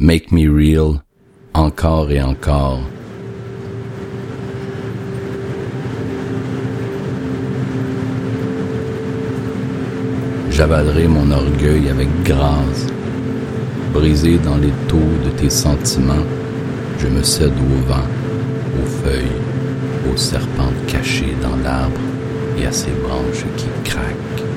[0.00, 1.02] Make Me Real,
[1.54, 2.78] encore et encore.
[10.52, 12.86] J'avalerai mon orgueil avec grâce.
[13.92, 16.14] Brisé dans les taux de tes sentiments,
[17.00, 18.06] je me cède au vent,
[18.80, 22.00] aux feuilles, aux serpents cachés dans l'arbre
[22.56, 24.47] et à ses branches qui craquent.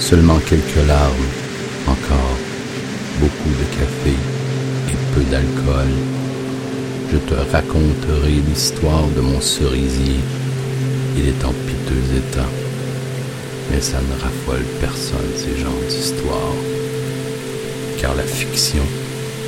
[0.00, 1.30] Seulement quelques larmes,
[1.86, 2.36] encore,
[3.20, 4.16] beaucoup de café
[4.88, 5.92] et peu d'alcool.
[7.12, 10.18] Je te raconterai l'histoire de mon cerisier.
[11.16, 12.48] Il est en piteux état,
[13.70, 16.56] mais ça ne raffole personne ces genres d'histoires,
[18.00, 18.82] car la fiction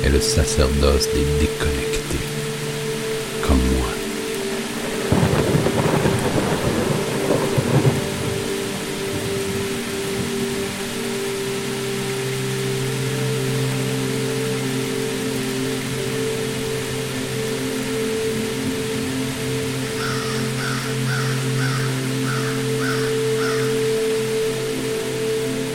[0.05, 1.92] est le sacerdoce des déconnectés,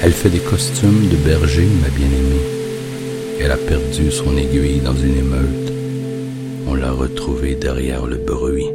[0.01, 2.47] Elle fait des costumes de berger, ma bien-aimée.
[3.41, 5.73] Elle a perdu son aiguille dans une émeute.
[6.69, 8.69] On l'a retrouvée derrière le bruit,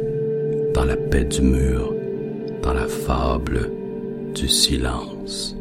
[0.74, 1.94] dans la paix du mur,
[2.62, 3.70] dans la fable
[4.34, 5.56] du silence.